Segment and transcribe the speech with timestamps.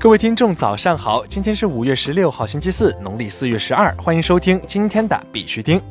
[0.00, 1.26] 各位听众，早上好！
[1.26, 3.92] 今天是五月十六号，星期四，农历四月十二。
[3.96, 5.82] 欢迎收听今天的必须听。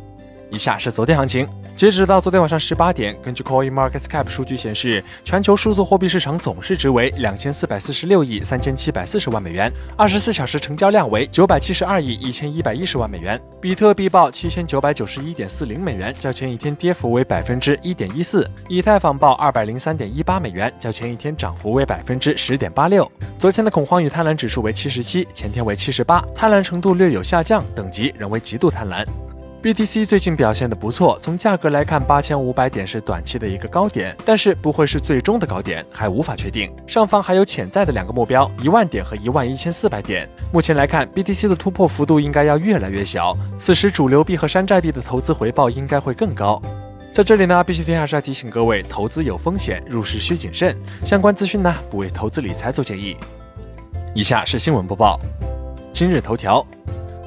[0.49, 1.45] 以下是昨天行情。
[1.77, 13.39] 截止到昨天晚上十八点，根据 Coin Market Cap 数据显示，全球数字货币市场总市值为两千四百四十六亿三千七百四十万美元，二十四小时成交量为九百七十二亿一千一百一十万美元。
[13.61, 18.49] 比特币报七千九百九十一点四零美元，较前一天跌幅为百分之一点一四。
[18.67, 23.07] 以太坊报二百零三点一八美元，较前一天涨幅为百分之十点八六。
[23.37, 29.05] 昨天的恐慌与贪婪指数为七十七，前天为七十八，贪婪程度略有下降，等级仍为极度贪婪。
[29.61, 36.71] BTC 最近表现的不错，从价格来看，八千五百点是短期的一个高点，但是不会是最终的高点，还无法确定。
[36.85, 40.29] 上方还有潜在的两个目标，一万点和一万一千四百点。
[40.53, 46.61] 目前来看，BTC 的突破幅度应该要越来越小，此时主流币和山寨币的投资回报应该会更高。
[47.11, 50.77] 在这里呢，必须天还是要提醒各位，投资有风险，入市需谨慎。
[51.03, 53.17] 相关资讯呢，不为投资理财做建议。
[54.13, 55.19] 以下是新闻播报，
[55.91, 56.63] 今日头条。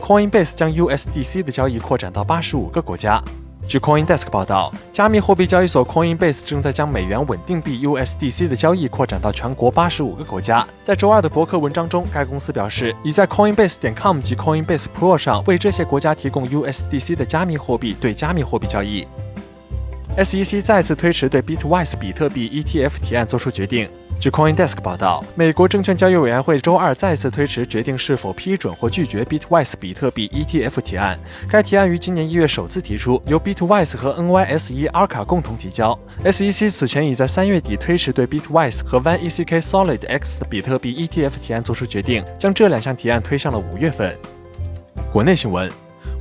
[0.01, 3.23] Coinbase 将 USDC 的交易扩展到八十五个国家。
[3.69, 10.67] 据 CoinDesk 报道，加密货币交易所 Coinbase 正在将美元稳定币 USDC 的交易扩展到全国八十五个国家。
[10.83, 19.07] 在周二的博客文章中，该公司表示，已在 Coinbase 点 com 及 Coinbase Pro 上为这些国家提供 USDC 的加密货币对加密货币交易。
[20.17, 23.89] SEC 再次推迟对 Bitwise 比特币 ETF 提案作出决定。
[24.21, 31.19] 据 CoinDesk 报道，美国证券交易委员会周二再次推迟决定是否批准或拒绝 Bitwise 比特币 ETF 提案。
[31.49, 35.99] 该提案于今年一月首次提出，由 Bitwise 和 NYSE Arca 共同提交。
[36.23, 44.15] SEC 此前已在三月底推迟对 Bitwise 和 OneEck Solid X 的比特币 ETF 提案作出决定，将这两项提案推上了五月份。
[45.11, 45.73] 国内新闻：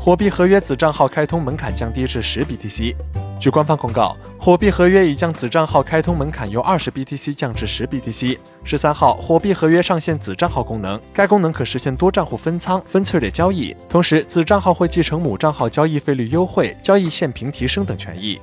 [0.01, 2.95] 货币合约子账号开通门槛降低至十 BTC。
[3.37, 8.37] 据官方公告，火币合约已将子账号开通门槛由二十 BTC 降至十 BTC。
[8.63, 18.39] 十三号，火币合约上线子账号功能，该功能可实现多账户分仓、分策略交易，同时子账号会继承母账号交易费率优惠、交易限频提升等权益。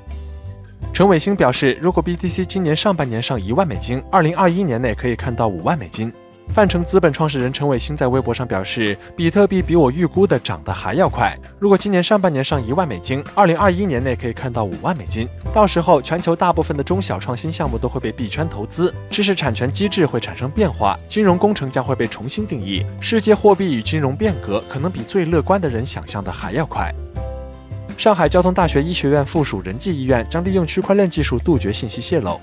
[0.92, 6.12] 陈伟星表示，如果 BTC 今年上半年上一万美金，二零二一年内可以看到五万美金。
[6.52, 11.36] 泛成资本创始人陈伟星在微博上表示，比特币比我预估的涨得还要快。
[11.58, 15.28] 如果今年上半年上一万美金，二零二一年内可以看到五万美金。
[15.52, 22.82] 到时候，全球大部分的中小创新项目都会被币圈投资，知识产权机制会产生变化，金融工程将会被重新定义。
[23.00, 26.90] 世界货币与金融变革可能比最乐观的人想象的还要快。
[27.98, 32.40] 上海交通大学医学院附属仁济医院将利用区块链技术杜绝信息泄露。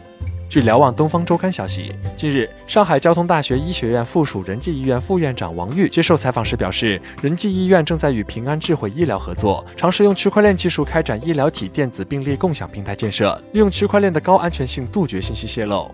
[0.53, 15.89] 据瞭望东方周刊消息，近日，上海交通大学医学院附属仁济医院副院长王玉接受采访时表示，仁济医院正在与平安智慧医疗合作，尝试用区块链技术开展医疗体电子病历共享平台建设，利用区块链的高安全性杜绝信息泄露。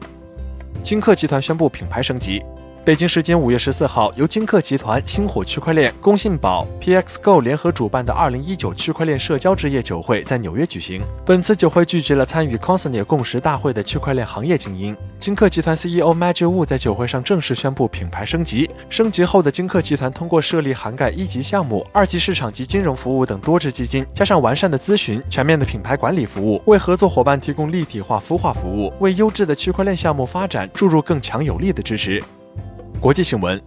[0.83, 2.43] 金客集团宣布品牌升级。
[2.85, 11.01] 北京时间五月十四号，由金客集团、星火区块链、工信宝、PXGo 联合主办的二零一九区块链社交之夜酒会在纽约举行。
[11.25, 14.95] 本次酒会聚集了参与 Consensus 共识大会的区块链行业精英。
[15.19, 18.69] 金客集团 CEO Maggie Wu 在酒会上正式宣布品牌升级。
[18.89, 32.23] 升级后的金客集团通过设立涵盖一级项目、二级市场及金融服务等多支基金，加上完善的咨询、全面的品牌管理服务，为合作伙伴提供立体化孵化服务，为优质的区块链项目发展注入更强有力的支持。
[33.01, 33.59] 国际新闻：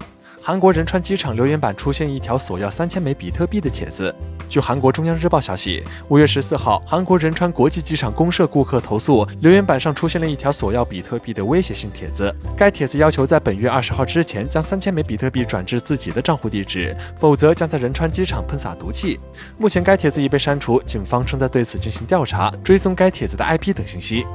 [0.43, 4.15] 韩国仁川机场留言板出现一条索要三千枚比特币的帖子。
[4.47, 12.31] 据韩国中央日报消息，五月十四号，韩国仁川国际机场公社顾客投诉，留言板上出现了一条索要比特币的威胁性帖子。
[12.55, 19.19] 该帖子要求在本月二十号之前将三千枚比特币转至自己的账户地址，否则将在仁川机场喷洒毒气。
[19.57, 24.27] 目前该帖子已被删除，警方正在对此进行调查，追踪该帖子的 IP 等信息。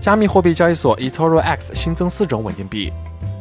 [0.00, 2.90] 加密货币交易所 eToro X 新增四种稳定币。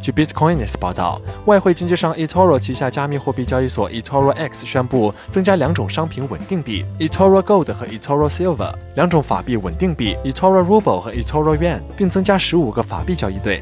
[0.02, 11.00] 据 Bitcoinis 报道，外汇经纪商 eToro 旗下加密货币交易所 eToro X 宣布增加两种商品稳定币 eToro Gold 和 eToro Silver，两种法币稳定币 eToro Ruble
[11.00, 13.62] 和 eToro Yuan，并增加十五个法币交易对。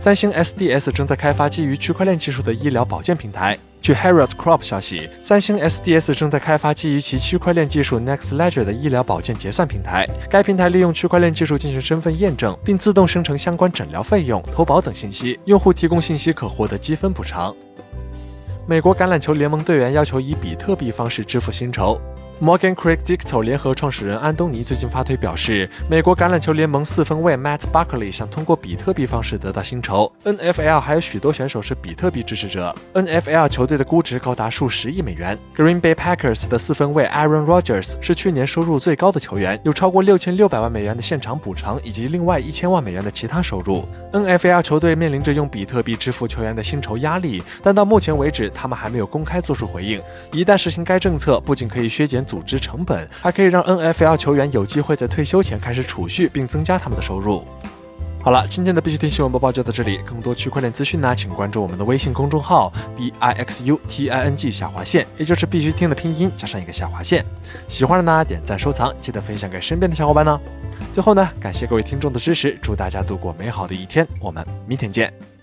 [0.00, 3.58] 三星 SDS 正在开发基于区块链技术的医疗保健平台。
[3.80, 10.06] 据 Herald Crop 消息，三星 SDS 正在开发基于其区块链技术 Next Ledger 的医疗保健结算平台。
[10.28, 15.38] 该平台利用区块链技术进行身份验证，并自动生成相关诊疗费用、投保等信息。
[15.46, 17.54] 用户提供信息可获得积分补偿。
[18.66, 21.98] 美国橄榄球联盟队员要求以比特币方式支付薪酬。
[22.40, 30.12] Morgan Creek Digital 联合创始人安东尼最近发推表示，美国橄榄球联盟四分卫 Matt Buckley 想通过比特币方式得到薪酬。
[30.22, 32.72] NFL 还有许多选手是比特币支持者。
[32.94, 35.36] NFL 球队的估值高达数十亿美元。
[35.56, 43.84] Green Bay Packers 的四分卫 Aaron Rodgers 是去年收入最高的球员，有超过六千六百万美元的现场补偿以及另外一千万美元的其他收入。
[44.12, 50.00] NFL 球队面临着用比特币支付球员的薪酬压力，但到目前为止，他们还没有公开做出回应。
[50.30, 57.42] 一旦实行该政策，不仅可以削减组织成本，还可以让 NFL 球员有机会在退休前开始储蓄，并增加他们的收入。
[58.20, 59.98] 好了，今天的必须听新闻播报就到这里。
[59.98, 67.24] 更多区块链资讯呢，请关注我们的微信公众号 b i x u t i n g 下划线，也就是必须听的拼音加上一个下划线。
[67.68, 70.38] 喜欢的呢，点赞收藏，记得分享给身边的小伙伴呢。
[70.92, 75.37] 最后呢，感谢各位听众的支持，祝大家度过美好的一天，我们明天见。